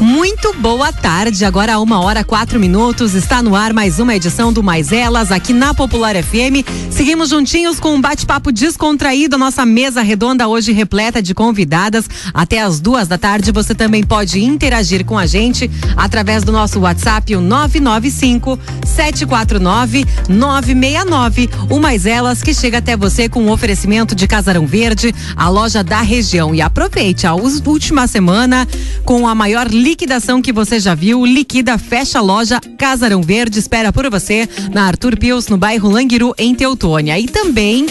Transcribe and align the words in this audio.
Muito 0.00 0.52
boa 0.54 0.92
tarde. 0.92 1.44
Agora, 1.44 1.80
uma 1.80 2.00
hora 2.00 2.22
quatro 2.22 2.60
minutos. 2.60 3.14
Está 3.14 3.42
no 3.42 3.56
ar 3.56 3.72
mais 3.72 3.98
uma 3.98 4.14
edição 4.14 4.52
do 4.52 4.62
Mais 4.62 4.92
Elas 4.92 5.32
aqui 5.32 5.52
na 5.52 5.74
Popular 5.74 6.14
FM. 6.14 6.64
Seguimos 6.88 7.30
juntinhos 7.30 7.80
com 7.80 7.96
um 7.96 8.00
bate-papo 8.00 8.52
descontraído. 8.52 9.36
Nossa 9.36 9.66
mesa 9.66 10.00
redonda 10.00 10.46
hoje 10.46 10.70
repleta 10.70 11.20
de 11.20 11.34
convidadas. 11.34 12.08
Até 12.32 12.60
as 12.60 12.78
duas 12.78 13.08
da 13.08 13.18
tarde. 13.18 13.50
Você 13.50 13.74
também 13.74 14.04
pode 14.04 14.40
interagir 14.40 15.04
com 15.04 15.18
a 15.18 15.26
gente 15.26 15.68
através 15.96 16.44
do 16.44 16.52
nosso 16.52 16.78
WhatsApp, 16.78 17.34
o 17.34 17.40
995 17.40 18.56
749 18.86 20.06
969. 20.28 21.50
O 21.68 21.80
Mais 21.80 22.06
Elas 22.06 22.40
que 22.40 22.54
chega 22.54 22.78
até 22.78 22.96
você 22.96 23.28
com 23.28 23.42
um 23.42 23.50
oferecimento 23.50 24.14
de 24.14 24.28
Casarão 24.28 24.64
Verde, 24.64 25.12
a 25.34 25.48
loja 25.48 25.82
da 25.82 26.02
região. 26.02 26.54
E 26.54 26.62
aproveite 26.62 27.26
a 27.26 27.34
última 27.34 28.06
semana 28.06 28.66
com 29.04 29.26
a 29.26 29.34
maior 29.34 29.68
liquidação 29.88 30.42
que 30.42 30.52
você 30.52 30.78
já 30.78 30.94
viu. 30.94 31.24
Liquida, 31.24 31.78
fecha 31.78 32.18
a 32.18 32.22
loja 32.22 32.60
Casarão 32.76 33.22
Verde, 33.22 33.58
espera 33.58 33.90
por 33.90 34.10
você 34.10 34.46
na 34.70 34.86
Arthur 34.86 35.18
Pius, 35.18 35.48
no 35.48 35.56
bairro 35.56 35.88
Languiru, 35.88 36.34
em 36.36 36.54
Teutônia. 36.54 37.18
E 37.18 37.26
também 37.26 37.86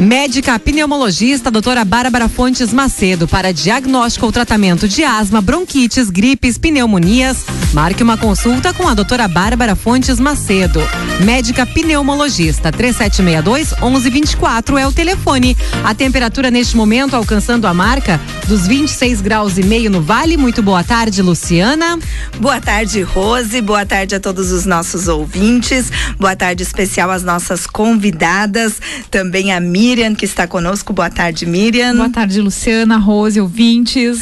Médica 0.00 0.56
pneumologista 0.60 1.50
doutora 1.50 1.84
Bárbara 1.84 2.28
Fontes 2.28 2.72
Macedo 2.72 3.26
para 3.26 3.52
diagnóstico 3.52 4.26
ou 4.26 4.32
tratamento 4.32 4.86
de 4.86 5.02
asma, 5.02 5.40
bronquites, 5.40 6.08
gripes, 6.08 6.56
pneumonias. 6.56 7.38
Marque 7.72 8.04
uma 8.04 8.16
consulta 8.16 8.72
com 8.72 8.86
a 8.86 8.94
doutora 8.94 9.26
Bárbara 9.26 9.74
Fontes 9.74 10.20
Macedo. 10.20 10.80
Médica 11.24 11.66
pneumologista 11.66 12.70
3762 12.70 13.72
1124 13.72 14.78
é 14.78 14.86
o 14.86 14.92
telefone. 14.92 15.56
A 15.82 15.92
temperatura 15.92 16.48
neste 16.48 16.76
momento 16.76 17.16
alcançando 17.16 17.66
a 17.66 17.74
marca 17.74 18.20
dos 18.46 18.68
26 18.68 19.20
graus 19.20 19.58
e 19.58 19.64
meio 19.64 19.90
no 19.90 20.00
Vale. 20.00 20.36
Muito 20.36 20.62
boa 20.62 20.84
tarde, 20.84 21.20
Luciana. 21.22 21.98
Boa 22.38 22.60
tarde, 22.60 23.02
Rose. 23.02 23.60
Boa 23.60 23.84
tarde 23.84 24.14
a 24.14 24.20
todos 24.20 24.52
os 24.52 24.64
nossos 24.64 25.08
ouvintes. 25.08 25.90
Boa 26.16 26.36
tarde 26.36 26.62
especial 26.62 27.10
às 27.10 27.24
nossas 27.24 27.66
convidadas, 27.66 28.80
também 29.10 29.52
a 29.52 29.58
Miriam 29.58 29.87
Miriam, 29.88 30.14
que 30.14 30.26
está 30.26 30.46
conosco. 30.46 30.92
Boa 30.92 31.08
tarde, 31.08 31.46
Miriam. 31.46 31.96
Boa 31.96 32.10
tarde, 32.10 32.42
Luciana, 32.42 32.98
Rose, 32.98 33.40
ouvintes. 33.40 34.20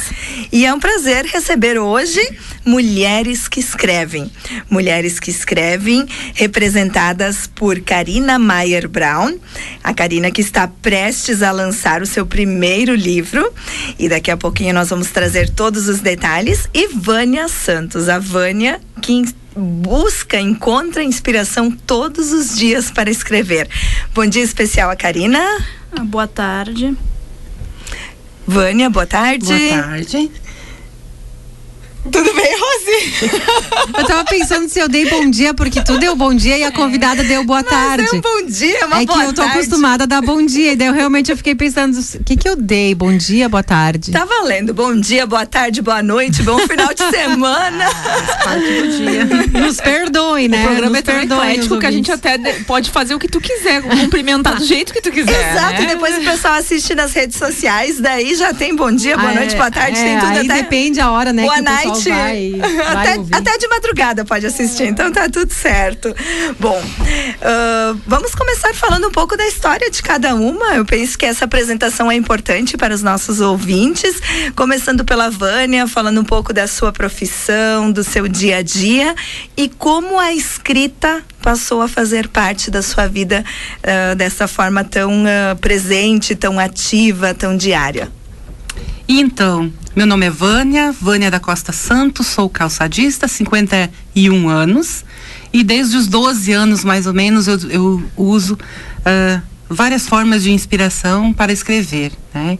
E 0.49 0.65
é 0.65 0.73
um 0.73 0.79
prazer 0.79 1.25
receber 1.25 1.77
hoje 1.77 2.21
mulheres 2.65 3.49
que 3.49 3.59
escrevem. 3.59 4.31
Mulheres 4.69 5.19
que 5.19 5.29
escrevem, 5.29 6.05
representadas 6.35 7.47
por 7.47 7.81
Karina 7.81 8.39
Mayer 8.39 8.87
Brown. 8.87 9.37
A 9.83 9.93
Karina 9.93 10.31
que 10.31 10.39
está 10.39 10.69
prestes 10.69 11.43
a 11.43 11.51
lançar 11.51 12.01
o 12.01 12.05
seu 12.05 12.25
primeiro 12.25 12.95
livro. 12.95 13.51
E 13.99 14.07
daqui 14.07 14.31
a 14.31 14.37
pouquinho 14.37 14.73
nós 14.73 14.89
vamos 14.89 15.11
trazer 15.11 15.49
todos 15.49 15.89
os 15.89 15.99
detalhes. 15.99 16.69
E 16.73 16.87
Vânia 16.95 17.49
Santos. 17.49 18.07
A 18.07 18.19
Vânia 18.19 18.79
que 19.01 19.21
busca, 19.57 20.39
encontra 20.39 21.03
inspiração 21.03 21.71
todos 21.71 22.31
os 22.31 22.55
dias 22.55 22.91
para 22.91 23.09
escrever. 23.09 23.67
Bom 24.17 24.25
dia 24.25 24.41
especial 24.41 24.89
a 24.89 24.95
Karina. 24.95 25.39
Ah, 25.91 26.03
boa 26.03 26.27
tarde. 26.27 26.97
Vânia, 28.47 28.89
boa 28.89 29.05
tarde. 29.05 29.45
Boa 29.45 29.83
tarde. 29.83 30.31
Tudo 32.11 32.33
bem, 32.33 32.55
Rose? 32.59 33.97
Eu 33.97 34.05
tava 34.05 34.23
pensando 34.25 34.69
se 34.69 34.79
eu 34.79 34.87
dei 34.87 35.09
bom 35.09 35.29
dia, 35.29 35.53
porque 35.53 35.81
tu 35.83 35.97
deu 35.97 36.15
bom 36.15 36.33
dia 36.33 36.57
e 36.57 36.63
a 36.63 36.71
convidada 36.71 37.23
deu 37.23 37.43
boa 37.43 37.61
Mas 37.61 37.69
tarde. 37.69 38.07
Deu 38.11 38.21
bom 38.21 38.45
dia, 38.47 38.85
uma 38.85 39.01
é 39.01 39.05
boa 39.05 39.19
que 39.19 39.25
eu 39.25 39.33
tô 39.33 39.41
tarde. 39.41 39.57
acostumada 39.57 40.03
a 40.03 40.07
dar 40.07 40.21
bom 40.21 40.45
dia. 40.45 40.73
E 40.73 40.75
daí 40.75 40.87
eu 40.87 40.93
realmente 40.93 41.31
eu 41.31 41.37
fiquei 41.37 41.55
pensando, 41.55 41.97
o 41.99 42.23
que 42.23 42.35
que 42.37 42.47
eu 42.47 42.55
dei? 42.55 42.93
Bom 42.95 43.15
dia, 43.17 43.49
boa 43.49 43.63
tarde. 43.63 44.11
Tá 44.11 44.25
valendo. 44.25 44.73
Bom 44.73 44.95
dia, 44.99 45.25
boa 45.25 45.45
tarde, 45.45 45.81
boa 45.81 46.01
noite, 46.03 46.41
bom 46.43 46.57
final 46.59 46.93
de 46.93 47.03
semana. 47.09 47.85
Parte 48.43 48.65
do 48.65 48.87
dia. 48.97 49.61
Nos 49.61 49.77
perdoe, 49.77 50.47
né? 50.47 50.61
O 50.63 50.65
programa 50.67 50.89
Nos 50.89 50.99
é 50.99 51.01
tão 51.01 51.15
perdoe, 51.15 51.37
eclético 51.39 51.73
os 51.75 51.79
que 51.79 51.85
a 51.85 51.91
gente 51.91 52.11
até 52.11 52.37
de- 52.37 52.63
pode 52.65 52.89
fazer 52.91 53.15
o 53.15 53.19
que 53.19 53.27
tu 53.27 53.39
quiser, 53.41 53.81
cumprimentar 53.81 54.55
do 54.57 54.65
jeito 54.65 54.93
que 54.93 55.01
tu 55.01 55.11
quiser. 55.11 55.51
Exato, 55.51 55.81
né? 55.81 55.87
depois 55.87 56.17
o 56.17 56.21
pessoal 56.21 56.53
assiste 56.55 56.93
nas 56.95 57.13
redes 57.13 57.37
sociais, 57.37 57.99
daí 57.99 58.35
já 58.35 58.53
tem 58.53 58.75
bom 58.75 58.91
dia, 58.91 59.17
boa 59.17 59.31
Ah, 59.31 59.35
noite, 59.35 59.55
é, 59.55 59.57
boa 59.57 59.71
tarde, 59.71 59.99
é, 59.99 60.03
tem 60.03 60.19
tudo 60.19 60.31
aí 60.31 60.45
até. 60.45 60.61
depende 60.61 60.99
a 60.99 61.11
hora, 61.11 61.33
né? 61.33 61.43
Boa 61.43 61.61
night. 61.61 61.96
Vai, 62.03 62.51
vai 62.51 62.85
até, 62.95 63.17
ouvir. 63.17 63.35
até 63.35 63.57
de 63.57 63.67
madrugada 63.67 64.25
pode 64.25 64.45
assistir, 64.45 64.83
então 64.83 65.11
tá 65.11 65.29
tudo 65.29 65.51
certo. 65.53 66.13
Bom, 66.59 66.81
ah, 67.41 67.95
vamos 68.05 68.33
começar 68.33 68.73
falando 68.73 69.07
um 69.07 69.11
pouco 69.11 69.37
da 69.37 69.47
história 69.47 69.89
de 69.89 70.01
cada 70.01 70.35
uma. 70.35 70.75
Eu 70.75 70.85
penso 70.85 71.17
que 71.17 71.25
essa 71.25 71.45
apresentação 71.45 72.11
é 72.11 72.15
importante 72.15 72.77
para 72.77 72.93
os 72.93 73.01
nossos 73.01 73.39
ouvintes. 73.39 74.21
Começando 74.55 75.05
pela 75.05 75.29
Vânia, 75.29 75.87
falando 75.87 76.21
um 76.21 76.25
pouco 76.25 76.53
da 76.53 76.67
sua 76.67 76.91
profissão, 76.91 77.91
do 77.91 78.03
seu 78.03 78.27
dia 78.27 78.57
a 78.57 78.61
dia 78.61 79.15
e 79.55 79.69
como 79.69 80.19
a 80.19 80.33
escrita 80.33 81.23
passou 81.41 81.81
a 81.81 81.87
fazer 81.87 82.27
parte 82.27 82.69
da 82.69 82.81
sua 82.81 83.07
vida 83.07 83.43
ah, 83.83 84.13
dessa 84.15 84.47
forma 84.47 84.83
tão 84.83 85.23
ah, 85.25 85.55
presente, 85.55 86.35
tão 86.35 86.59
ativa, 86.59 87.33
tão 87.33 87.55
diária. 87.55 88.11
Então, 89.07 89.71
meu 89.97 90.05
nome 90.05 90.27
é 90.27 90.29
Vânia, 90.29 90.91
Vânia 90.91 91.31
da 91.31 91.39
Costa 91.39 91.71
Santos, 91.71 92.27
sou 92.27 92.47
calçadista, 92.47 93.27
51 93.27 94.47
anos. 94.47 95.03
E 95.51 95.63
desde 95.63 95.97
os 95.97 96.05
12 96.05 96.51
anos, 96.51 96.83
mais 96.83 97.07
ou 97.07 97.15
menos, 97.15 97.47
eu, 97.47 97.57
eu 97.67 98.03
uso 98.15 98.55
ah, 99.03 99.41
várias 99.67 100.07
formas 100.07 100.43
de 100.43 100.51
inspiração 100.51 101.33
para 101.33 101.51
escrever, 101.51 102.11
né? 102.31 102.59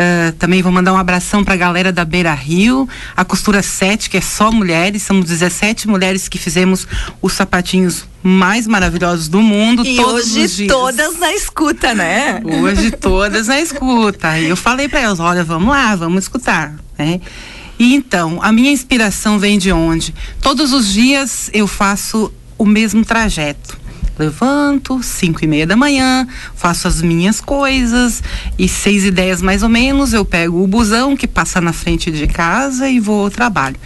Ah, 0.00 0.32
também 0.38 0.62
vou 0.62 0.72
mandar 0.72 0.94
um 0.94 0.96
abração 0.96 1.44
para 1.44 1.52
a 1.52 1.56
galera 1.58 1.92
da 1.92 2.06
Beira 2.06 2.32
Rio, 2.32 2.88
a 3.14 3.22
Costura 3.22 3.62
7, 3.62 4.08
que 4.08 4.16
é 4.16 4.20
só 4.22 4.50
mulheres, 4.50 5.02
somos 5.02 5.26
17 5.26 5.86
mulheres 5.86 6.26
que 6.26 6.38
fizemos 6.38 6.88
os 7.20 7.34
sapatinhos 7.34 8.06
mais 8.22 8.66
maravilhosos 8.66 9.28
do 9.28 9.42
mundo. 9.42 9.84
E 9.84 10.00
hoje 10.00 10.66
todas 10.66 11.18
na 11.18 11.34
escuta, 11.34 11.92
né? 11.92 12.40
Hoje 12.42 12.90
todas 12.92 13.48
na 13.48 13.60
escuta. 13.60 14.38
E 14.38 14.48
eu 14.48 14.56
falei 14.56 14.88
para 14.88 15.00
elas, 15.00 15.20
olha, 15.20 15.44
vamos 15.44 15.68
lá, 15.68 15.94
vamos 15.94 16.24
escutar, 16.24 16.76
né? 16.98 17.20
E 17.78 17.94
então, 17.94 18.38
a 18.42 18.50
minha 18.50 18.72
inspiração 18.72 19.38
vem 19.38 19.58
de 19.58 19.70
onde? 19.70 20.14
Todos 20.40 20.72
os 20.72 20.90
dias 20.90 21.50
eu 21.52 21.66
faço 21.66 22.32
o 22.56 22.64
mesmo 22.64 23.04
trajeto. 23.04 23.78
Levanto, 24.20 25.02
cinco 25.02 25.42
e 25.42 25.46
meia 25.46 25.66
da 25.66 25.76
manhã, 25.76 26.28
faço 26.54 26.86
as 26.86 27.00
minhas 27.00 27.40
coisas 27.40 28.22
e 28.58 28.68
seis 28.68 29.06
e 29.06 29.10
dez 29.10 29.40
mais 29.40 29.62
ou 29.62 29.68
menos 29.70 30.12
eu 30.12 30.26
pego 30.26 30.62
o 30.62 30.66
busão 30.66 31.16
que 31.16 31.26
passa 31.26 31.58
na 31.58 31.72
frente 31.72 32.10
de 32.10 32.26
casa 32.26 32.86
e 32.86 33.00
vou 33.00 33.24
ao 33.24 33.30
trabalho. 33.30 33.76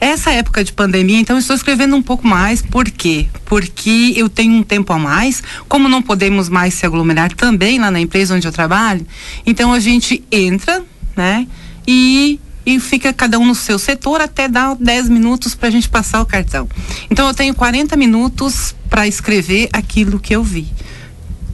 Essa 0.00 0.30
época 0.30 0.62
de 0.64 0.72
pandemia, 0.72 1.18
então, 1.18 1.36
estou 1.36 1.56
escrevendo 1.56 1.96
um 1.96 2.02
pouco 2.02 2.26
mais. 2.26 2.62
Por 2.62 2.88
quê? 2.88 3.26
Porque 3.44 4.14
eu 4.16 4.28
tenho 4.28 4.54
um 4.54 4.62
tempo 4.62 4.92
a 4.92 4.98
mais. 4.98 5.42
Como 5.68 5.88
não 5.88 6.00
podemos 6.00 6.48
mais 6.48 6.74
se 6.74 6.86
aglomerar 6.86 7.34
também 7.34 7.78
lá 7.80 7.90
na 7.90 8.00
empresa 8.00 8.34
onde 8.34 8.46
eu 8.46 8.52
trabalho, 8.52 9.04
então 9.44 9.72
a 9.72 9.80
gente 9.80 10.24
entra, 10.30 10.82
né? 11.16 11.46
E, 11.86 12.38
e 12.68 12.78
fica 12.78 13.14
cada 13.14 13.38
um 13.38 13.46
no 13.46 13.54
seu 13.54 13.78
setor 13.78 14.20
até 14.20 14.46
dar 14.46 14.76
10 14.76 15.08
minutos 15.08 15.54
para 15.54 15.68
a 15.68 15.70
gente 15.70 15.88
passar 15.88 16.20
o 16.20 16.26
cartão. 16.26 16.68
Então 17.10 17.26
eu 17.26 17.32
tenho 17.32 17.54
40 17.54 17.96
minutos 17.96 18.76
para 18.90 19.08
escrever 19.08 19.70
aquilo 19.72 20.20
que 20.20 20.36
eu 20.36 20.44
vi 20.44 20.68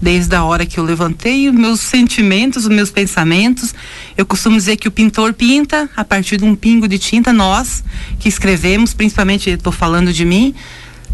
desde 0.02 0.34
a 0.34 0.42
hora 0.42 0.66
que 0.66 0.76
eu 0.76 0.84
levantei, 0.84 1.48
os 1.48 1.54
meus 1.54 1.80
sentimentos, 1.80 2.64
os 2.64 2.70
meus 2.70 2.90
pensamentos. 2.90 3.72
Eu 4.18 4.26
costumo 4.26 4.56
dizer 4.56 4.76
que 4.76 4.88
o 4.88 4.90
pintor 4.90 5.32
pinta 5.32 5.88
a 5.96 6.04
partir 6.04 6.36
de 6.36 6.44
um 6.44 6.56
pingo 6.56 6.88
de 6.88 6.98
tinta, 6.98 7.32
nós 7.32 7.84
que 8.18 8.28
escrevemos, 8.28 8.92
principalmente 8.92 9.48
estou 9.48 9.72
falando 9.72 10.12
de 10.12 10.24
mim, 10.24 10.52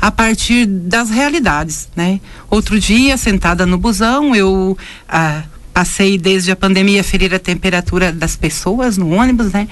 a 0.00 0.10
partir 0.10 0.64
das 0.66 1.10
realidades, 1.10 1.88
né? 1.94 2.20
Outro 2.48 2.80
dia, 2.80 3.18
sentada 3.18 3.66
no 3.66 3.76
busão, 3.76 4.34
eu 4.34 4.76
ah, 5.06 5.42
passei 5.80 6.18
desde 6.18 6.50
a 6.50 6.56
pandemia 6.56 7.00
a 7.00 7.04
ferir 7.04 7.32
a 7.34 7.38
temperatura 7.38 8.12
das 8.12 8.36
pessoas 8.36 8.98
no 8.98 9.14
ônibus, 9.14 9.50
né? 9.50 9.66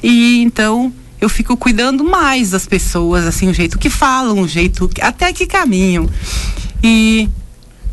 E 0.00 0.40
então 0.40 0.92
eu 1.20 1.28
fico 1.28 1.56
cuidando 1.56 2.04
mais 2.04 2.50
das 2.50 2.64
pessoas, 2.64 3.26
assim, 3.26 3.48
o 3.48 3.52
jeito 3.52 3.76
que 3.76 3.90
falam, 3.90 4.38
o 4.40 4.46
jeito 4.46 4.88
que, 4.88 5.02
até 5.02 5.32
que 5.32 5.46
caminham. 5.46 6.08
E 6.80 7.28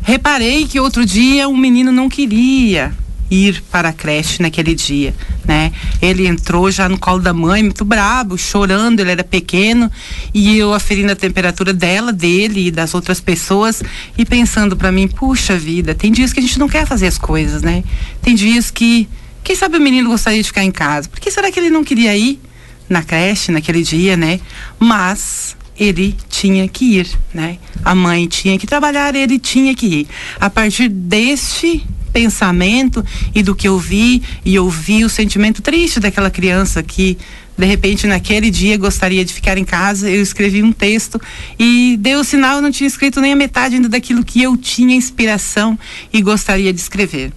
reparei 0.00 0.64
que 0.64 0.78
outro 0.78 1.04
dia 1.04 1.48
um 1.48 1.56
menino 1.56 1.90
não 1.90 2.08
queria 2.08 2.94
ir 3.30 3.62
para 3.70 3.88
a 3.88 3.92
creche 3.92 4.40
naquele 4.40 4.74
dia, 4.74 5.14
né? 5.44 5.72
Ele 6.00 6.26
entrou 6.26 6.70
já 6.70 6.88
no 6.88 6.98
colo 6.98 7.20
da 7.20 7.32
mãe, 7.32 7.62
muito 7.62 7.84
brabo, 7.84 8.38
chorando, 8.38 9.00
ele 9.00 9.10
era 9.10 9.24
pequeno, 9.24 9.90
e 10.32 10.58
eu 10.58 10.72
aferindo 10.72 11.12
a 11.12 11.16
temperatura 11.16 11.72
dela, 11.72 12.12
dele 12.12 12.68
e 12.68 12.70
das 12.70 12.94
outras 12.94 13.20
pessoas 13.20 13.82
e 14.16 14.24
pensando 14.24 14.76
para 14.76 14.92
mim, 14.92 15.08
puxa 15.08 15.56
vida, 15.58 15.94
tem 15.94 16.12
dias 16.12 16.32
que 16.32 16.40
a 16.40 16.42
gente 16.42 16.58
não 16.58 16.68
quer 16.68 16.86
fazer 16.86 17.06
as 17.06 17.18
coisas, 17.18 17.62
né? 17.62 17.82
Tem 18.22 18.34
dias 18.34 18.70
que, 18.70 19.08
quem 19.42 19.56
sabe 19.56 19.76
o 19.76 19.80
menino 19.80 20.10
gostaria 20.10 20.40
de 20.40 20.48
ficar 20.48 20.64
em 20.64 20.70
casa? 20.70 21.08
Por 21.08 21.20
que 21.20 21.30
será 21.30 21.50
que 21.50 21.58
ele 21.58 21.70
não 21.70 21.82
queria 21.82 22.16
ir 22.16 22.40
na 22.88 23.02
creche 23.02 23.50
naquele 23.50 23.82
dia, 23.82 24.16
né? 24.16 24.40
Mas 24.78 25.56
ele 25.78 26.16
tinha 26.28 26.66
que 26.68 26.98
ir, 26.98 27.08
né? 27.34 27.58
A 27.84 27.94
mãe 27.94 28.26
tinha 28.26 28.58
que 28.58 28.66
trabalhar, 28.66 29.14
ele 29.14 29.38
tinha 29.38 29.74
que 29.74 29.86
ir. 29.86 30.08
A 30.40 30.48
partir 30.48 30.88
deste 30.88 31.84
pensamento 32.16 33.04
e 33.34 33.42
do 33.42 33.54
que 33.54 33.68
eu 33.68 33.78
vi 33.78 34.22
e 34.42 34.58
ouvi 34.58 35.04
o 35.04 35.08
sentimento 35.08 35.60
triste 35.60 36.00
daquela 36.00 36.30
criança 36.30 36.82
que 36.82 37.18
de 37.58 37.66
repente 37.66 38.06
naquele 38.06 38.50
dia 38.50 38.78
gostaria 38.78 39.22
de 39.22 39.34
ficar 39.34 39.58
em 39.58 39.66
casa, 39.66 40.08
eu 40.08 40.22
escrevi 40.22 40.62
um 40.62 40.72
texto 40.72 41.20
e 41.58 41.94
deu 42.00 42.20
o 42.20 42.24
sinal, 42.24 42.56
eu 42.56 42.62
não 42.62 42.70
tinha 42.70 42.88
escrito 42.88 43.20
nem 43.20 43.34
a 43.34 43.36
metade 43.36 43.74
ainda 43.74 43.90
daquilo 43.90 44.24
que 44.24 44.42
eu 44.42 44.56
tinha 44.56 44.96
inspiração 44.96 45.78
e 46.10 46.22
gostaria 46.22 46.72
de 46.72 46.80
escrever. 46.80 47.32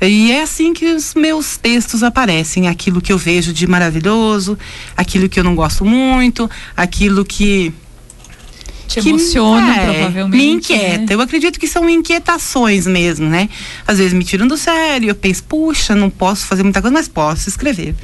E 0.00 0.32
é 0.32 0.42
assim 0.42 0.72
que 0.72 0.86
os 0.86 1.14
meus 1.14 1.56
textos 1.56 2.02
aparecem, 2.02 2.66
aquilo 2.66 3.00
que 3.00 3.12
eu 3.12 3.18
vejo 3.18 3.52
de 3.52 3.68
maravilhoso, 3.68 4.58
aquilo 4.96 5.28
que 5.28 5.38
eu 5.38 5.44
não 5.44 5.54
gosto 5.54 5.84
muito, 5.84 6.50
aquilo 6.76 7.24
que 7.24 7.72
te 8.88 9.00
que, 9.00 9.10
emociona, 9.10 9.76
é, 9.76 9.84
provavelmente. 9.84 10.36
Me 10.36 10.50
inquieta. 10.50 10.98
Né? 10.98 11.06
Eu 11.10 11.20
acredito 11.20 11.60
que 11.60 11.68
são 11.68 11.88
inquietações 11.88 12.86
mesmo, 12.86 13.28
né? 13.28 13.48
Às 13.86 13.98
vezes 13.98 14.12
me 14.12 14.24
tiram 14.24 14.48
do 14.48 14.56
sério, 14.56 15.10
eu 15.10 15.14
penso, 15.14 15.44
puxa, 15.44 15.94
não 15.94 16.08
posso 16.08 16.46
fazer 16.46 16.62
muita 16.62 16.80
coisa, 16.80 16.94
mas 16.94 17.06
posso 17.06 17.48
escrever. 17.48 17.94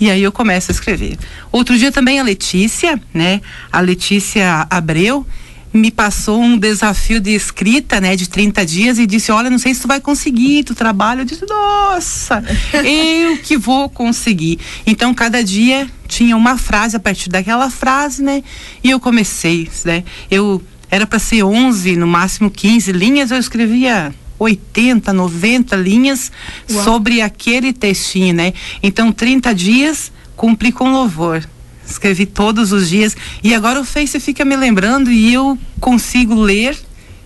E 0.00 0.10
aí 0.10 0.22
eu 0.22 0.32
começo 0.32 0.70
a 0.70 0.74
escrever. 0.74 1.16
Outro 1.50 1.78
dia 1.78 1.92
também 1.92 2.18
a 2.18 2.22
Letícia, 2.22 3.00
né? 3.14 3.40
A 3.70 3.80
Letícia 3.80 4.66
Abreu, 4.68 5.24
me 5.72 5.90
passou 5.90 6.40
um 6.40 6.58
desafio 6.58 7.20
de 7.20 7.30
escrita, 7.30 8.00
né, 8.00 8.14
de 8.14 8.28
30 8.28 8.64
dias 8.66 8.98
e 8.98 9.06
disse: 9.06 9.32
"Olha, 9.32 9.48
não 9.48 9.58
sei 9.58 9.74
se 9.74 9.82
tu 9.82 9.88
vai 9.88 10.00
conseguir, 10.00 10.64
tu 10.64 10.74
trabalha". 10.74 11.22
Eu 11.22 11.24
disse: 11.24 11.46
"Nossa, 11.48 12.42
eu 12.84 13.38
que 13.38 13.56
vou 13.56 13.88
conseguir". 13.88 14.58
Então, 14.86 15.14
cada 15.14 15.42
dia 15.42 15.88
tinha 16.06 16.36
uma 16.36 16.58
frase 16.58 16.96
a 16.96 17.00
partir 17.00 17.30
daquela 17.30 17.70
frase, 17.70 18.22
né? 18.22 18.42
E 18.84 18.90
eu 18.90 19.00
comecei, 19.00 19.68
né? 19.84 20.04
Eu 20.30 20.62
era 20.90 21.06
para 21.06 21.18
ser 21.18 21.42
11, 21.42 21.96
no 21.96 22.06
máximo 22.06 22.50
15 22.50 22.92
linhas, 22.92 23.30
eu 23.30 23.38
escrevia 23.38 24.14
80, 24.38 25.10
90 25.12 25.74
linhas 25.76 26.30
Uau. 26.70 26.84
sobre 26.84 27.22
aquele 27.22 27.72
textinho, 27.72 28.34
né? 28.34 28.52
Então, 28.82 29.10
30 29.10 29.54
dias 29.54 30.12
cumpri 30.36 30.70
com 30.70 30.92
louvor 30.92 31.42
escrevi 31.86 32.26
todos 32.26 32.72
os 32.72 32.88
dias 32.88 33.16
e 33.42 33.54
agora 33.54 33.80
o 33.80 33.84
Face 33.84 34.18
fica 34.20 34.44
me 34.44 34.56
lembrando 34.56 35.10
e 35.10 35.32
eu 35.32 35.58
consigo 35.80 36.34
ler 36.34 36.76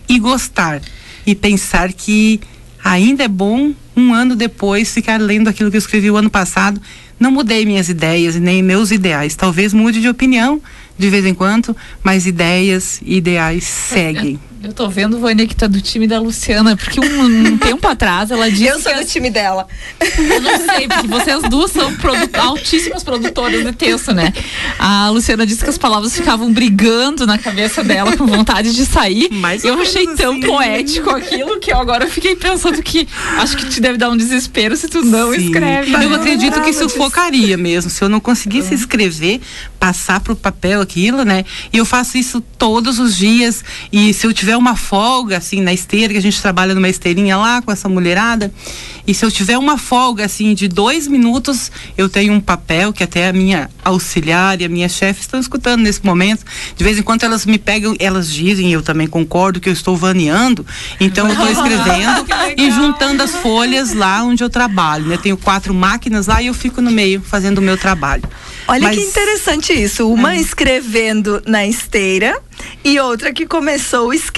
e 0.08 0.19
gostar 0.19 0.81
e 1.26 1.35
pensar 1.35 1.93
que 1.93 2.41
ainda 2.82 3.25
é 3.25 3.29
bom 3.29 3.73
um 3.97 4.12
ano 4.12 4.37
depois 4.37 4.93
ficar 4.93 5.20
lendo 5.20 5.49
aquilo 5.49 5.70
que 5.70 5.76
eu 5.76 5.81
escrevi 5.81 6.11
o 6.11 6.17
ano 6.17 6.31
passado. 6.31 6.81
Não 7.19 7.31
mudei 7.31 7.64
minhas 7.64 7.88
ideias 7.88 8.37
e 8.37 8.41
nem 8.41 8.62
meus 8.62 8.91
ideais. 8.91 9.35
Talvez 9.35 9.73
mude 9.73 10.00
de 10.00 10.08
opinião 10.08 10.61
de 10.99 11.11
vez 11.11 11.25
em 11.25 11.35
quando, 11.35 11.76
mas 12.03 12.26
ideias 12.26 13.00
e 13.03 13.17
ideais 13.17 13.64
seguem. 13.88 14.38
Eu 14.62 14.73
tô 14.73 14.88
vendo, 14.88 15.19
Vânia, 15.19 15.47
que 15.47 15.55
tá 15.55 15.67
do 15.67 15.81
time 15.81 16.06
da 16.06 16.19
Luciana, 16.19 16.76
porque 16.76 16.99
um, 16.99 17.25
um 17.25 17.58
tempo 17.58 17.87
atrás 17.87 18.31
ela 18.31 18.50
disse. 18.50 18.67
Eu 18.67 18.81
sou 18.81 18.93
do 18.93 19.00
as... 19.00 19.12
time 19.12 19.31
dela. 19.31 19.67
Eu 20.00 20.41
não 20.41 20.58
sei, 20.58 20.88
porque 20.88 21.06
vocês 21.06 21.43
duas 21.43 21.70
são 21.70 21.94
produ... 21.97 22.29
altíssimas 22.38 23.05
produtoras 23.05 23.64
de 23.64 23.73
texto, 23.73 24.12
né? 24.12 24.32
A 24.79 25.11
Luciana 25.11 25.47
disse 25.47 25.62
que 25.62 25.70
as 25.70 25.79
palavras 25.79 26.14
ficavam 26.14 26.53
brigando 26.53 27.26
na 27.26 27.38
cabeça 27.38 27.85
dela 27.85 28.17
com 28.17 28.26
vontade 28.26 28.75
de 28.75 28.87
sair. 28.87 29.29
Mas 29.31 29.62
eu 29.62 29.81
achei 29.81 30.06
tão 30.14 30.32
assim. 30.32 30.41
poético 30.41 31.11
aquilo 31.11 31.61
que 31.61 31.73
eu 31.73 31.79
agora 31.79 32.06
fiquei 32.06 32.35
pensando 32.35 32.82
que 32.82 33.06
acho 33.38 33.56
que 33.56 33.67
te 33.69 33.81
deve 33.81 33.99
dar 33.99 34.11
um 34.11 34.17
desespero 34.17 34.76
se 34.76 34.88
tu 34.88 35.03
não 35.03 35.32
Sim. 35.32 35.47
escreve. 35.47 35.93
Eu 35.93 36.14
acredito 36.14 36.61
que 36.62 36.73
sufocaria 36.73 37.56
mesmo. 37.56 37.91
Se 37.91 38.03
eu 38.03 38.08
não 38.08 38.20
conseguisse 38.20 38.75
escrever, 38.75 39.41
passar 39.79 40.20
pro 40.20 40.35
papel 40.35 40.81
aquilo, 40.81 41.25
né? 41.25 41.44
E 41.73 41.79
eu 41.79 41.85
faço 41.85 42.17
isso 42.17 42.41
todos 42.58 42.99
os 42.99 43.17
dias. 43.17 43.62
E 43.93 44.12
se 44.14 44.26
eu 44.26 44.32
tiver 44.32 44.45
tiver 44.46 44.56
uma 44.56 44.76
folga, 44.76 45.38
assim, 45.38 45.60
na 45.60 45.75
esteira, 45.75 46.12
que 46.12 46.19
a 46.19 46.22
gente 46.22 46.40
trabalha 46.40 46.72
numa 46.72 46.88
esteirinha 46.88 47.37
lá 47.37 47.60
com 47.60 47.72
essa 47.72 47.88
mulherada, 47.88 48.52
e 49.04 49.12
se 49.12 49.25
eu 49.25 49.31
tiver 49.31 49.58
uma 49.58 49.76
folga, 49.76 50.25
assim, 50.25 50.54
de 50.54 50.69
dois 50.69 51.08
minutos, 51.08 51.70
eu 51.98 52.08
tenho 52.08 52.32
um 52.32 52.40
papel 52.40 52.93
que 52.93 53.02
até 53.02 53.28
a 53.28 53.32
minha 53.32 53.69
auxiliar 53.84 54.60
e 54.60 54.64
a 54.64 54.69
minha 54.69 54.88
chefe 54.88 55.20
estão 55.20 55.40
escutando 55.40 55.81
nesse 55.82 56.04
momento. 56.04 56.44
De 56.76 56.84
vez 56.84 56.96
em 56.96 57.02
quando 57.02 57.25
elas 57.25 57.44
me 57.44 57.58
pegam, 57.58 57.96
elas 57.98 58.32
dizem, 58.32 58.69
e 58.69 58.72
eu 58.72 58.82
também 58.82 59.08
concordo, 59.08 59.58
que 59.58 59.69
eu 59.69 59.72
estou 59.72 59.96
vaneando, 59.96 60.64
então 61.00 61.26
eu 61.26 61.32
estou 61.32 61.50
escrevendo 61.50 62.25
e 62.56 62.70
juntando 62.70 63.25
as 63.25 63.34
folhas 63.34 63.94
lá 63.94 64.22
onde 64.22 64.44
eu 64.44 64.50
trabalho, 64.50 65.06
né? 65.06 65.16
Tenho 65.16 65.37
quatro 65.37 65.75
máquinas 65.75 66.28
lá 66.28 66.40
e 66.40 66.46
eu 66.46 66.54
fico 66.54 66.81
no 66.81 66.93
meio 66.93 67.20
fazendo 67.20 67.58
o 67.58 67.62
meu 67.62 67.76
trabalho. 67.76 68.22
Olha 68.69 68.82
Mas, 68.82 68.96
que 68.96 69.02
interessante 69.02 69.72
isso. 69.72 70.08
Uma 70.08 70.34
é. 70.34 70.40
escrevendo 70.40 71.43
na 71.46 71.66
esteira 71.66 72.40
e 72.84 72.98
outra 72.98 73.32
que 73.32 73.46
começou 73.46 74.12
escrevendo 74.12 74.35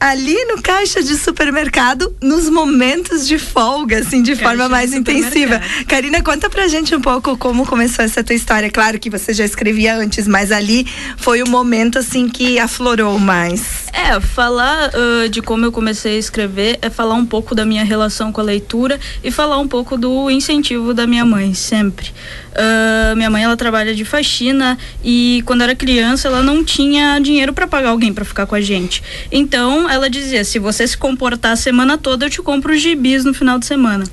ali 0.00 0.44
no 0.46 0.60
caixa 0.60 1.02
de 1.02 1.16
supermercado 1.16 2.14
nos 2.22 2.48
momentos 2.48 3.26
de 3.26 3.38
folga, 3.38 3.98
assim, 3.98 4.22
de 4.22 4.34
caixa 4.34 4.36
forma 4.36 4.68
mais 4.68 4.92
intensiva. 4.92 5.60
Karina, 5.86 6.22
conta 6.22 6.50
pra 6.50 6.68
gente 6.68 6.94
um 6.94 7.00
pouco 7.00 7.36
como 7.36 7.66
começou 7.66 8.04
essa 8.04 8.22
tua 8.22 8.34
história. 8.34 8.70
Claro 8.70 8.98
que 8.98 9.10
você 9.10 9.32
já 9.32 9.44
escrevia 9.44 9.96
antes, 9.96 10.26
mas 10.26 10.50
ali 10.50 10.86
foi 11.16 11.42
o 11.42 11.48
momento, 11.48 11.98
assim, 11.98 12.28
que 12.28 12.58
aflorou 12.58 13.18
mais. 13.18 13.83
É, 13.96 14.18
falar 14.18 14.90
uh, 14.90 15.28
de 15.28 15.40
como 15.40 15.64
eu 15.64 15.70
comecei 15.70 16.16
a 16.16 16.18
escrever 16.18 16.80
é 16.82 16.90
falar 16.90 17.14
um 17.14 17.24
pouco 17.24 17.54
da 17.54 17.64
minha 17.64 17.84
relação 17.84 18.32
com 18.32 18.40
a 18.40 18.44
leitura 18.44 18.98
e 19.22 19.30
falar 19.30 19.56
um 19.58 19.68
pouco 19.68 19.96
do 19.96 20.28
incentivo 20.28 20.92
da 20.92 21.06
minha 21.06 21.24
mãe, 21.24 21.54
sempre. 21.54 22.08
Uh, 22.50 23.14
minha 23.14 23.30
mãe 23.30 23.44
ela 23.44 23.56
trabalha 23.56 23.94
de 23.94 24.04
faxina 24.04 24.76
e 25.02 25.44
quando 25.46 25.62
era 25.62 25.76
criança 25.76 26.26
ela 26.26 26.42
não 26.42 26.64
tinha 26.64 27.20
dinheiro 27.20 27.52
para 27.52 27.68
pagar 27.68 27.90
alguém 27.90 28.12
para 28.12 28.24
ficar 28.24 28.46
com 28.46 28.56
a 28.56 28.60
gente. 28.60 29.00
Então 29.30 29.88
ela 29.88 30.10
dizia: 30.10 30.42
se 30.42 30.58
você 30.58 30.88
se 30.88 30.98
comportar 30.98 31.52
a 31.52 31.56
semana 31.56 31.96
toda, 31.96 32.26
eu 32.26 32.30
te 32.30 32.42
compro 32.42 32.74
os 32.74 32.80
gibis 32.80 33.24
no 33.24 33.32
final 33.32 33.60
de 33.60 33.66
semana. 33.66 34.04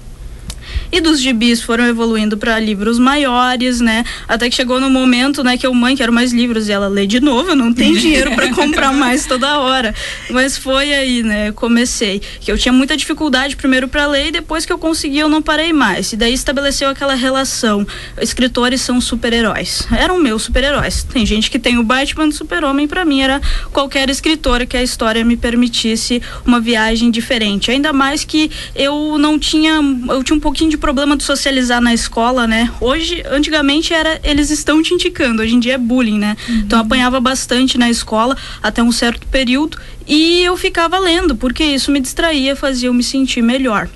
E 0.91 0.99
dos 0.99 1.21
gibis 1.21 1.61
foram 1.61 1.85
evoluindo 1.85 2.37
para 2.37 2.59
livros 2.59 2.99
maiores, 2.99 3.79
né? 3.79 4.03
Até 4.27 4.49
que 4.49 4.55
chegou 4.55 4.79
no 4.79 4.89
momento, 4.89 5.43
né, 5.43 5.57
que 5.57 5.65
eu, 5.65 5.73
mãe, 5.73 5.95
quero 5.95 6.11
mais 6.11 6.33
livros. 6.33 6.67
E 6.67 6.71
ela 6.71 6.87
lê 6.87 7.07
de 7.07 7.19
novo, 7.19 7.51
eu 7.51 7.55
não 7.55 7.73
tenho 7.73 7.97
dinheiro 7.97 8.31
para 8.35 8.49
comprar 8.53 8.91
mais 8.93 9.25
toda 9.25 9.59
hora. 9.59 9.95
Mas 10.29 10.57
foi 10.57 10.93
aí, 10.93 11.23
né? 11.23 11.51
Comecei. 11.53 12.21
Que 12.39 12.51
eu 12.51 12.57
tinha 12.57 12.73
muita 12.73 12.97
dificuldade 12.97 13.55
primeiro 13.55 13.87
para 13.87 14.05
ler 14.07 14.27
e 14.27 14.31
depois 14.31 14.65
que 14.65 14.73
eu 14.73 14.77
consegui, 14.77 15.19
eu 15.19 15.29
não 15.29 15.41
parei 15.41 15.71
mais. 15.71 16.11
E 16.11 16.17
daí 16.17 16.33
estabeleceu 16.33 16.89
aquela 16.89 17.15
relação. 17.15 17.85
Escritores 18.19 18.81
são 18.81 18.99
super-heróis. 18.99 19.87
Eram 19.91 20.19
meus 20.19 20.43
super-heróis. 20.43 21.03
Tem 21.03 21.25
gente 21.25 21.49
que 21.49 21.59
tem 21.59 21.77
o 21.77 21.83
Batman 21.83 22.27
do 22.27 22.33
super-homem, 22.33 22.87
para 22.87 23.05
mim 23.05 23.21
era 23.21 23.41
qualquer 23.71 24.09
escritora 24.09 24.65
que 24.65 24.75
a 24.75 24.83
história 24.83 25.23
me 25.23 25.37
permitisse 25.37 26.21
uma 26.45 26.59
viagem 26.59 27.09
diferente. 27.09 27.71
Ainda 27.71 27.93
mais 27.93 28.23
que 28.25 28.51
eu 28.75 29.17
não 29.17 29.39
tinha, 29.39 29.79
eu 30.09 30.23
tinha 30.23 30.35
um 30.35 30.39
pouquinho 30.39 30.69
de 30.69 30.77
problema 30.81 31.15
de 31.15 31.23
socializar 31.23 31.79
na 31.79 31.93
escola, 31.93 32.45
né? 32.45 32.69
Hoje, 32.81 33.23
antigamente 33.29 33.93
era 33.93 34.19
eles 34.23 34.49
estão 34.49 34.83
te 34.83 34.93
indicando, 34.93 35.41
hoje 35.41 35.55
em 35.55 35.59
dia 35.59 35.75
é 35.75 35.77
bullying, 35.77 36.19
né? 36.19 36.35
Uhum. 36.49 36.55
Então 36.55 36.79
apanhava 36.79 37.21
bastante 37.21 37.77
na 37.77 37.89
escola 37.89 38.35
até 38.61 38.83
um 38.83 38.91
certo 38.91 39.25
período 39.27 39.77
e 40.05 40.43
eu 40.43 40.57
ficava 40.57 40.99
lendo, 40.99 41.35
porque 41.35 41.63
isso 41.63 41.91
me 41.91 42.01
distraía, 42.01 42.55
fazia 42.55 42.89
eu 42.89 42.93
me 42.93 43.03
sentir 43.03 43.41
melhor. 43.41 43.87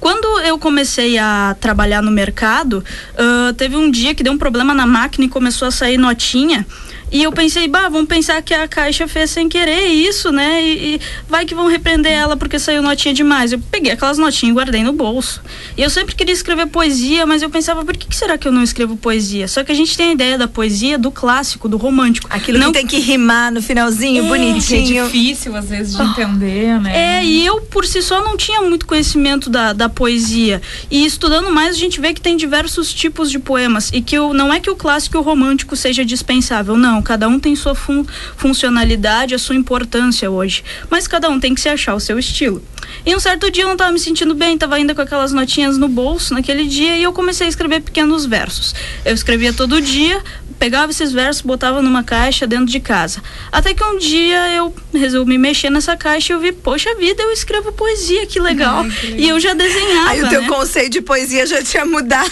Quando 0.00 0.40
eu 0.42 0.58
comecei 0.58 1.18
a 1.18 1.56
trabalhar 1.60 2.02
no 2.02 2.10
mercado, 2.10 2.84
uh, 3.14 3.52
teve 3.54 3.74
um 3.74 3.90
dia 3.90 4.14
que 4.14 4.22
deu 4.22 4.32
um 4.32 4.38
problema 4.38 4.72
na 4.72 4.86
máquina 4.86 5.24
e 5.24 5.28
começou 5.28 5.66
a 5.66 5.70
sair 5.72 5.98
notinha. 5.98 6.64
E 7.10 7.22
eu 7.22 7.32
pensei, 7.32 7.66
bah, 7.68 7.88
vamos 7.88 8.08
pensar 8.08 8.40
que 8.42 8.52
a 8.52 8.68
Caixa 8.68 9.08
fez 9.08 9.30
sem 9.30 9.48
querer 9.48 9.86
isso, 9.86 10.30
né? 10.30 10.62
E, 10.62 10.94
e, 10.94 11.00
vai 11.28 11.44
que 11.46 11.54
vão 11.54 11.66
repreender 11.66 12.12
ela 12.12 12.36
porque 12.36 12.58
saiu 12.58 12.82
notinha 12.82 13.14
demais. 13.14 13.52
Eu 13.52 13.58
peguei 13.70 13.92
aquelas 13.92 14.18
notinhas 14.18 14.52
e 14.52 14.54
guardei 14.54 14.82
no 14.82 14.92
bolso. 14.92 15.40
E 15.76 15.82
eu 15.82 15.88
sempre 15.88 16.14
queria 16.14 16.34
escrever 16.34 16.66
poesia, 16.66 17.24
mas 17.24 17.42
eu 17.42 17.48
pensava, 17.48 17.84
por 17.84 17.96
que, 17.96 18.06
que, 18.06 18.16
será 18.16 18.36
que 18.36 18.46
eu 18.46 18.52
não 18.52 18.62
escrevo 18.62 18.96
poesia? 18.96 19.48
Só 19.48 19.64
que 19.64 19.72
a 19.72 19.74
gente 19.74 19.96
tem 19.96 20.10
a 20.10 20.12
ideia 20.12 20.38
da 20.38 20.46
poesia 20.46 20.98
do 20.98 21.10
clássico, 21.10 21.68
do 21.68 21.76
romântico. 21.76 22.28
Aquilo 22.30 22.58
não... 22.58 22.72
que 22.72 22.78
tem 22.78 22.86
que 22.86 22.98
rimar 22.98 23.50
no 23.52 23.62
finalzinho, 23.62 24.24
é, 24.24 24.28
bonitinho. 24.28 25.04
É 25.04 25.06
difícil, 25.06 25.56
às 25.56 25.68
vezes, 25.68 25.96
de 25.96 26.02
entender, 26.02 26.78
né? 26.80 27.20
É, 27.20 27.24
e 27.24 27.46
eu, 27.46 27.60
por 27.62 27.86
si 27.86 28.02
só, 28.02 28.22
não 28.22 28.36
tinha 28.36 28.60
muito 28.60 28.86
conhecimento 28.86 29.48
da, 29.48 29.72
da 29.72 29.88
poesia. 29.88 30.60
E 30.90 31.06
estudando 31.06 31.50
mais, 31.50 31.74
a 31.74 31.78
gente 31.78 32.00
vê 32.00 32.12
que 32.12 32.20
tem 32.20 32.36
diversos 32.36 32.92
tipos 32.92 33.30
de 33.30 33.38
poemas. 33.38 33.90
E 33.92 34.02
que 34.02 34.18
o, 34.18 34.34
não 34.34 34.52
é 34.52 34.60
que 34.60 34.70
o 34.70 34.76
clássico 34.76 35.16
e 35.16 35.18
o 35.18 35.22
romântico 35.22 35.74
seja 35.74 36.04
dispensável, 36.04 36.76
não 36.76 36.97
não, 36.98 37.02
cada 37.02 37.28
um 37.28 37.38
tem 37.38 37.54
sua 37.54 37.74
fun 37.74 38.04
funcionalidade, 38.36 39.34
a 39.34 39.38
sua 39.38 39.54
importância 39.54 40.30
hoje. 40.30 40.64
Mas 40.90 41.06
cada 41.06 41.28
um 41.28 41.38
tem 41.38 41.54
que 41.54 41.60
se 41.60 41.68
achar 41.68 41.94
o 41.94 42.00
seu 42.00 42.18
estilo. 42.18 42.62
E 43.06 43.14
um 43.14 43.20
certo 43.20 43.50
dia 43.50 43.62
eu 43.62 43.66
não 43.66 43.74
estava 43.74 43.92
me 43.92 43.98
sentindo 43.98 44.34
bem, 44.34 44.54
estava 44.54 44.74
ainda 44.74 44.94
com 44.94 45.00
aquelas 45.00 45.32
notinhas 45.32 45.78
no 45.78 45.88
bolso 45.88 46.34
naquele 46.34 46.66
dia 46.66 46.96
e 46.96 47.02
eu 47.02 47.12
comecei 47.12 47.46
a 47.46 47.50
escrever 47.50 47.80
pequenos 47.80 48.26
versos. 48.26 48.74
Eu 49.04 49.14
escrevia 49.14 49.52
todo 49.52 49.80
dia, 49.80 50.22
pegava 50.58 50.90
esses 50.90 51.12
versos, 51.12 51.42
botava 51.42 51.80
numa 51.80 52.02
caixa 52.02 52.46
dentro 52.46 52.66
de 52.66 52.80
casa. 52.80 53.22
Até 53.52 53.74
que 53.74 53.84
um 53.84 53.98
dia 53.98 54.52
eu 54.54 54.74
resolvi 54.92 55.38
mexer 55.38 55.70
nessa 55.70 55.96
caixa 55.96 56.32
e 56.32 56.36
eu 56.36 56.40
vi, 56.40 56.52
poxa 56.52 56.94
vida, 56.96 57.22
eu 57.22 57.30
escrevo 57.30 57.72
poesia, 57.72 58.26
que 58.26 58.40
legal. 58.40 58.80
Ai, 58.80 58.90
que 58.90 59.06
legal. 59.06 59.20
E 59.20 59.28
eu 59.28 59.40
já 59.40 59.54
desenhava. 59.54 60.10
Aí 60.10 60.22
o 60.22 60.28
teu 60.28 60.42
né? 60.42 60.48
conceito 60.48 60.92
de 60.92 61.00
poesia 61.00 61.46
já 61.46 61.62
tinha 61.62 61.84
mudado. 61.84 62.28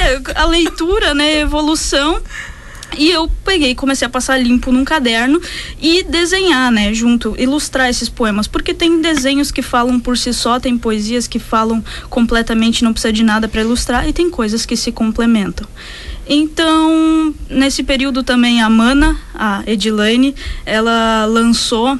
É, 0.00 0.20
a 0.34 0.44
leitura, 0.46 1.14
né, 1.14 1.40
evolução. 1.40 2.20
E 2.98 3.10
eu 3.10 3.30
peguei 3.44 3.74
comecei 3.74 4.06
a 4.06 4.10
passar 4.10 4.36
limpo 4.36 4.70
num 4.72 4.84
caderno 4.84 5.40
e 5.80 6.02
desenhar, 6.02 6.70
né, 6.70 6.92
junto, 6.92 7.34
ilustrar 7.38 7.88
esses 7.88 8.08
poemas, 8.08 8.46
porque 8.46 8.74
tem 8.74 9.00
desenhos 9.00 9.50
que 9.50 9.62
falam 9.62 9.98
por 9.98 10.18
si 10.18 10.32
só, 10.32 10.60
tem 10.60 10.76
poesias 10.76 11.26
que 11.26 11.38
falam 11.38 11.82
completamente, 12.08 12.84
não 12.84 12.92
precisa 12.92 13.12
de 13.12 13.22
nada 13.22 13.48
para 13.48 13.62
ilustrar, 13.62 14.08
e 14.08 14.12
tem 14.12 14.28
coisas 14.28 14.66
que 14.66 14.76
se 14.76 14.92
complementam. 14.92 15.66
Então, 16.28 17.34
nesse 17.48 17.82
período 17.82 18.22
também 18.22 18.60
a 18.62 18.70
Mana, 18.70 19.16
a 19.34 19.62
Edilane, 19.66 20.34
ela 20.64 21.24
lançou 21.26 21.98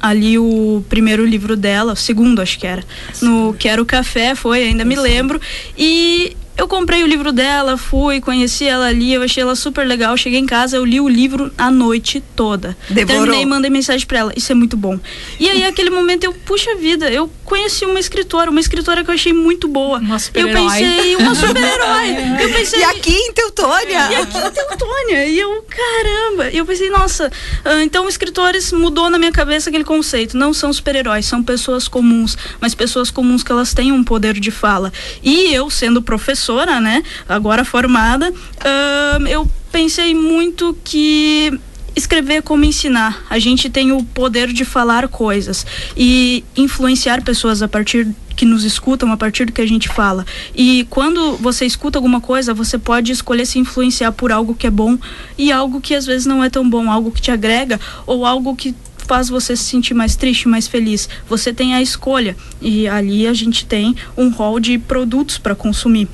ali 0.00 0.38
o 0.38 0.84
primeiro 0.88 1.24
livro 1.24 1.56
dela, 1.56 1.92
o 1.92 1.96
segundo 1.96 2.40
acho 2.42 2.58
que 2.58 2.66
era, 2.66 2.84
no 3.20 3.54
Quero 3.58 3.84
Café, 3.84 4.34
foi, 4.34 4.64
ainda 4.64 4.84
me 4.84 4.96
lembro, 4.96 5.40
e 5.76 6.36
eu 6.56 6.66
comprei 6.66 7.02
o 7.02 7.06
livro 7.06 7.32
dela, 7.32 7.76
fui, 7.76 8.20
conheci 8.20 8.64
ela 8.64 8.86
ali, 8.86 9.12
eu 9.12 9.22
achei 9.22 9.42
ela 9.42 9.54
super 9.54 9.86
legal. 9.86 10.16
Cheguei 10.16 10.38
em 10.38 10.46
casa, 10.46 10.76
eu 10.76 10.84
li 10.84 11.00
o 11.00 11.08
livro 11.08 11.52
a 11.58 11.70
noite 11.70 12.22
toda. 12.34 12.76
Devorou. 12.88 13.22
Terminei 13.22 13.42
e 13.42 13.46
mandei 13.46 13.70
mensagem 13.70 14.06
pra 14.06 14.20
ela. 14.20 14.32
Isso 14.34 14.50
é 14.52 14.54
muito 14.54 14.76
bom. 14.76 14.98
E 15.38 15.50
aí, 15.50 15.64
aquele 15.64 15.90
momento, 15.90 16.24
eu, 16.24 16.32
puxa 16.32 16.74
vida, 16.76 17.10
eu 17.10 17.30
conheci 17.44 17.84
uma 17.84 18.00
escritora, 18.00 18.50
uma 18.50 18.60
escritora 18.60 19.04
que 19.04 19.10
eu 19.10 19.14
achei 19.14 19.32
muito 19.32 19.68
boa. 19.68 19.98
Uma 19.98 20.16
eu 20.16 20.20
super-herói. 20.20 20.54
pensei, 20.54 21.16
uma 21.16 21.34
super-herói. 21.34 22.16
Eu 22.46 22.52
pensei. 22.52 22.80
E 22.80 22.84
aqui 22.84 23.12
em 23.12 23.32
Teutônia. 23.32 24.10
E 24.10 24.14
aqui 24.16 24.38
em 24.38 24.50
Teutônia. 24.50 25.26
E 25.26 25.38
eu, 25.38 25.64
caramba. 25.68 26.50
E 26.50 26.58
eu 26.58 26.66
pensei, 26.66 26.90
nossa, 26.90 27.30
ah, 27.64 27.82
então 27.82 28.08
escritores 28.08 28.72
mudou 28.72 29.08
na 29.08 29.18
minha 29.18 29.32
cabeça 29.32 29.70
aquele 29.70 29.84
conceito. 29.84 30.36
Não 30.36 30.52
são 30.52 30.72
super-heróis, 30.72 31.26
são 31.26 31.42
pessoas 31.42 31.88
comuns. 31.88 32.36
Mas 32.60 32.74
pessoas 32.74 33.10
comuns 33.10 33.42
que 33.42 33.50
elas 33.50 33.72
têm 33.72 33.92
um 33.92 34.04
poder 34.04 34.38
de 34.38 34.50
fala. 34.50 34.92
E 35.22 35.52
eu, 35.54 35.70
sendo 35.70 36.02
professora, 36.46 36.80
né? 36.80 37.02
Agora 37.28 37.64
formada, 37.64 38.32
ah, 38.60 39.18
eu 39.28 39.48
pensei 39.72 40.14
muito 40.14 40.76
que 40.84 41.52
escrever 41.96 42.34
é 42.34 42.42
como 42.42 42.64
ensinar. 42.64 43.24
A 43.28 43.38
gente 43.38 43.68
tem 43.68 43.90
o 43.90 44.04
poder 44.04 44.52
de 44.52 44.64
falar 44.64 45.08
coisas 45.08 45.66
e 45.96 46.44
influenciar 46.56 47.22
pessoas 47.22 47.62
a 47.62 47.68
partir 47.68 48.06
que 48.36 48.44
nos 48.44 48.64
escutam 48.64 49.10
a 49.10 49.16
partir 49.16 49.46
do 49.46 49.52
que 49.52 49.62
a 49.62 49.66
gente 49.66 49.88
fala. 49.88 50.26
E 50.54 50.86
quando 50.90 51.38
você 51.38 51.64
escuta 51.64 51.98
alguma 51.98 52.20
coisa, 52.20 52.52
você 52.52 52.76
pode 52.76 53.10
escolher 53.10 53.46
se 53.46 53.58
influenciar 53.58 54.12
por 54.12 54.30
algo 54.30 54.54
que 54.54 54.66
é 54.66 54.70
bom 54.70 54.98
e 55.38 55.50
algo 55.50 55.80
que 55.80 55.94
às 55.94 56.04
vezes 56.04 56.26
não 56.26 56.44
é 56.44 56.50
tão 56.50 56.68
bom, 56.68 56.90
algo 56.90 57.10
que 57.10 57.20
te 57.20 57.30
agrega 57.30 57.80
ou 58.06 58.26
algo 58.26 58.54
que 58.54 58.74
faz 59.06 59.28
você 59.28 59.56
se 59.56 59.64
sentir 59.64 59.94
mais 59.94 60.16
triste, 60.16 60.48
mais 60.48 60.66
feliz. 60.66 61.08
Você 61.28 61.52
tem 61.52 61.74
a 61.74 61.80
escolha 61.80 62.36
e 62.60 62.86
ali 62.86 63.26
a 63.26 63.32
gente 63.32 63.64
tem 63.64 63.96
um 64.16 64.28
rol 64.28 64.60
de 64.60 64.76
produtos 64.78 65.38
para 65.38 65.54
consumir. 65.54 66.08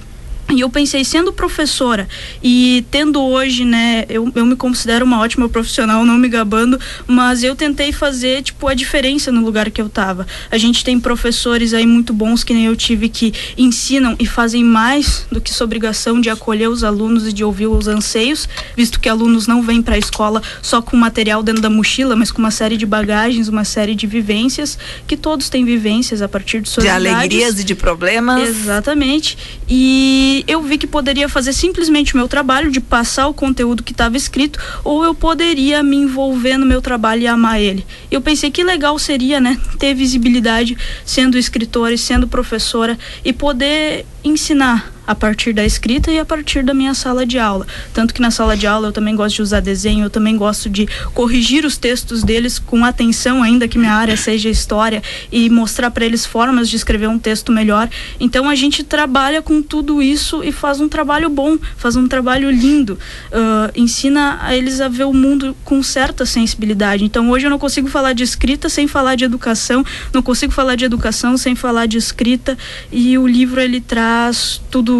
E 0.52 0.60
eu 0.60 0.68
pensei, 0.70 1.04
sendo 1.04 1.32
professora 1.32 2.08
e 2.42 2.84
tendo 2.90 3.20
hoje, 3.22 3.64
né, 3.64 4.04
eu, 4.08 4.30
eu 4.34 4.44
me 4.44 4.54
considero 4.56 5.04
uma 5.04 5.18
ótima 5.20 5.48
profissional, 5.48 6.04
não 6.04 6.18
me 6.18 6.28
gabando, 6.28 6.78
mas 7.06 7.42
eu 7.42 7.56
tentei 7.56 7.92
fazer, 7.92 8.42
tipo, 8.42 8.68
a 8.68 8.74
diferença 8.74 9.32
no 9.32 9.42
lugar 9.42 9.70
que 9.70 9.80
eu 9.80 9.88
tava. 9.88 10.26
A 10.50 10.58
gente 10.58 10.84
tem 10.84 11.00
professores 11.00 11.72
aí 11.74 11.86
muito 11.86 12.12
bons, 12.12 12.44
que 12.44 12.52
nem 12.52 12.66
eu 12.66 12.76
tive, 12.76 13.08
que 13.08 13.32
ensinam 13.56 14.14
e 14.18 14.26
fazem 14.26 14.62
mais 14.62 15.26
do 15.30 15.40
que 15.40 15.52
sua 15.52 15.64
obrigação 15.64 16.20
de 16.20 16.28
acolher 16.28 16.68
os 16.68 16.84
alunos 16.84 17.26
e 17.26 17.32
de 17.32 17.42
ouvir 17.42 17.66
os 17.66 17.88
anseios, 17.88 18.48
visto 18.76 19.00
que 19.00 19.08
alunos 19.08 19.46
não 19.46 19.62
vêm 19.62 19.80
para 19.82 19.94
a 19.94 19.98
escola 19.98 20.42
só 20.60 20.82
com 20.82 20.96
material 20.96 21.42
dentro 21.42 21.62
da 21.62 21.70
mochila, 21.70 22.14
mas 22.14 22.30
com 22.30 22.38
uma 22.38 22.50
série 22.50 22.76
de 22.76 22.84
bagagens, 22.86 23.48
uma 23.48 23.64
série 23.64 23.94
de 23.94 24.06
vivências, 24.06 24.78
que 25.06 25.16
todos 25.16 25.48
têm 25.48 25.64
vivências 25.64 26.20
a 26.22 26.28
partir 26.28 26.60
de 26.60 26.68
suas 26.68 26.84
De 26.84 26.90
idades. 26.90 27.12
alegrias 27.12 27.60
e 27.60 27.64
de 27.64 27.74
problemas. 27.74 28.48
Exatamente. 28.48 29.36
E 29.68 30.41
eu 30.46 30.62
vi 30.62 30.78
que 30.78 30.86
poderia 30.86 31.28
fazer 31.28 31.52
simplesmente 31.52 32.14
o 32.14 32.16
meu 32.16 32.28
trabalho 32.28 32.70
de 32.70 32.80
passar 32.80 33.28
o 33.28 33.34
conteúdo 33.34 33.82
que 33.82 33.92
estava 33.92 34.16
escrito, 34.16 34.58
ou 34.84 35.04
eu 35.04 35.14
poderia 35.14 35.82
me 35.82 35.96
envolver 35.96 36.56
no 36.56 36.66
meu 36.66 36.80
trabalho 36.80 37.22
e 37.22 37.26
amar 37.26 37.60
ele. 37.60 37.86
Eu 38.10 38.20
pensei 38.20 38.50
que 38.50 38.62
legal 38.62 38.98
seria, 38.98 39.40
né, 39.40 39.58
ter 39.78 39.94
visibilidade 39.94 40.76
sendo 41.04 41.38
escritora 41.38 41.94
e 41.94 41.98
sendo 41.98 42.28
professora 42.28 42.98
e 43.24 43.32
poder 43.32 44.06
ensinar 44.24 44.92
a 45.06 45.14
partir 45.14 45.52
da 45.52 45.64
escrita 45.64 46.10
e 46.10 46.18
a 46.18 46.24
partir 46.24 46.62
da 46.62 46.74
minha 46.74 46.94
sala 46.94 47.26
de 47.26 47.38
aula. 47.38 47.66
Tanto 47.92 48.14
que 48.14 48.20
na 48.20 48.30
sala 48.30 48.56
de 48.56 48.66
aula 48.66 48.88
eu 48.88 48.92
também 48.92 49.14
gosto 49.16 49.36
de 49.36 49.42
usar 49.42 49.60
desenho, 49.60 50.04
eu 50.04 50.10
também 50.10 50.36
gosto 50.36 50.68
de 50.68 50.86
corrigir 51.14 51.64
os 51.64 51.76
textos 51.76 52.22
deles 52.22 52.58
com 52.58 52.84
atenção, 52.84 53.42
ainda 53.42 53.66
que 53.68 53.78
minha 53.78 53.94
área 53.94 54.16
seja 54.16 54.48
história, 54.48 55.02
e 55.30 55.48
mostrar 55.50 55.90
para 55.90 56.04
eles 56.04 56.24
formas 56.24 56.68
de 56.68 56.76
escrever 56.76 57.08
um 57.08 57.18
texto 57.18 57.52
melhor. 57.52 57.88
Então 58.20 58.48
a 58.48 58.54
gente 58.54 58.84
trabalha 58.84 59.42
com 59.42 59.62
tudo 59.62 60.02
isso 60.02 60.42
e 60.44 60.52
faz 60.52 60.80
um 60.80 60.88
trabalho 60.88 61.28
bom, 61.28 61.58
faz 61.76 61.96
um 61.96 62.06
trabalho 62.06 62.50
lindo, 62.50 62.98
Ah, 63.32 63.70
ensina 63.74 64.38
a 64.42 64.54
eles 64.56 64.80
a 64.80 64.88
ver 64.88 65.04
o 65.04 65.12
mundo 65.12 65.56
com 65.64 65.82
certa 65.82 66.24
sensibilidade. 66.26 67.04
Então 67.04 67.30
hoje 67.30 67.46
eu 67.46 67.50
não 67.50 67.58
consigo 67.58 67.88
falar 67.88 68.12
de 68.12 68.22
escrita 68.22 68.68
sem 68.68 68.86
falar 68.86 69.14
de 69.14 69.24
educação, 69.24 69.84
não 70.12 70.22
consigo 70.22 70.52
falar 70.52 70.76
de 70.76 70.84
educação 70.84 71.36
sem 71.36 71.54
falar 71.54 71.86
de 71.86 71.96
escrita, 71.96 72.56
e 72.90 73.16
o 73.18 73.26
livro 73.26 73.60
ele 73.60 73.80
traz 73.80 74.60
tudo 74.70 74.91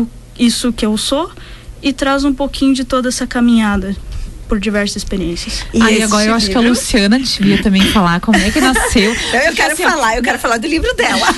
isso 0.45 0.73
que 0.73 0.85
eu 0.85 0.97
sou 0.97 1.31
e 1.83 1.93
traz 1.93 2.25
um 2.25 2.33
pouquinho 2.33 2.75
de 2.75 2.85
toda 2.85 3.09
essa 3.09 3.27
caminhada 3.27 3.97
por 4.49 4.61
diversas 4.61 4.97
experiências. 4.97 5.65
E 5.73 5.81
Aí 5.83 6.03
agora 6.03 6.27
eu 6.27 6.35
acho 6.35 6.51
que 6.51 6.57
a 6.57 6.61
Luciana 6.61 7.19
devia 7.19 7.63
também 7.63 7.83
falar 7.91 8.21
como 8.21 8.37
é 8.37 8.51
que 8.51 8.61
nasceu. 8.61 9.11
Eu, 9.33 9.41
eu 9.41 9.55
quero 9.55 9.73
assim, 9.73 9.83
falar, 9.83 10.17
eu 10.17 10.23
quero 10.23 10.39
falar 10.39 10.59
do 10.59 10.67
livro 10.67 10.95
dela. 10.95 11.27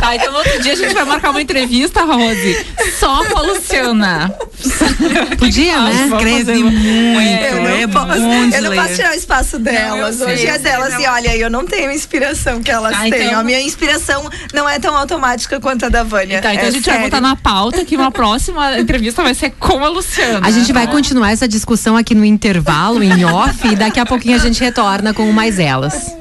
Tá, 0.00 0.16
então 0.16 0.32
outro 0.34 0.62
dia 0.62 0.72
a 0.72 0.76
gente 0.76 0.94
vai 0.94 1.04
marcar 1.04 1.30
uma 1.30 1.42
entrevista, 1.42 2.02
Rose, 2.04 2.66
só 2.98 3.24
com 3.26 3.38
a 3.38 3.42
Luciana. 3.42 4.34
Podia, 5.38 5.80
né? 5.82 6.06
Vamos 6.08 6.24
Escreve 6.24 6.62
muito, 6.64 7.20
É, 7.20 7.50
Eu 7.50 7.62
não, 7.62 7.70
é 7.70 7.86
posso, 7.86 8.56
eu 8.56 8.62
não 8.62 8.74
posso 8.74 8.94
tirar 8.94 9.10
o 9.12 9.14
espaço 9.14 9.58
delas. 9.58 10.18
Não, 10.18 10.28
eu 10.28 10.32
Hoje 10.34 10.42
sei, 10.42 10.50
é 10.50 10.58
delas 10.58 10.94
e 11.00 11.06
olha, 11.06 11.36
eu 11.36 11.50
não 11.50 11.64
tenho 11.66 11.90
a 11.90 11.94
inspiração 11.94 12.62
que 12.62 12.70
elas 12.70 12.92
Tá, 12.92 13.00
têm. 13.02 13.26
então- 13.26 13.40
A 13.40 13.44
minha 13.44 13.60
inspiração 13.60 14.28
não 14.52 14.68
é 14.68 14.78
tão 14.78 14.96
automática 14.96 15.60
quanto 15.60 15.86
a 15.86 15.88
da 15.88 16.02
Vânia. 16.02 16.40
Tá, 16.40 16.52
então 16.54 16.64
é 16.64 16.68
a 16.68 16.70
gente 16.70 16.84
vai 16.84 16.94
sério. 16.94 17.10
botar 17.10 17.20
na 17.20 17.36
pauta 17.36 17.84
que 17.84 17.96
uma 17.96 18.10
próxima 18.10 18.78
entrevista 18.78 19.22
vai 19.22 19.34
ser 19.34 19.50
com 19.58 19.84
a 19.84 19.88
Luciana. 19.88 20.46
A 20.46 20.50
gente 20.50 20.72
vai 20.72 20.86
continuar 20.86 21.30
essa 21.30 21.46
discussão 21.48 21.96
aqui 21.96 22.14
no 22.14 22.24
intervalo, 22.24 23.02
em 23.02 23.24
off, 23.24 23.66
e 23.66 23.76
daqui 23.76 23.98
a 24.00 24.06
pouquinho 24.06 24.36
a 24.36 24.38
gente 24.38 24.60
retorna 24.60 25.12
com 25.14 25.28
o 25.28 25.32
mais 25.32 25.58
elas. 25.58 26.14